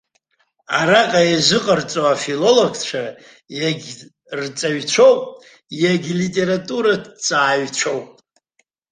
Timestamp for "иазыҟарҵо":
1.25-2.01